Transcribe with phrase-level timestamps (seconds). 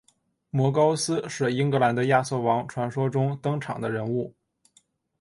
[0.49, 4.33] 摩高斯是英格兰的亚瑟王传说中登场的人物。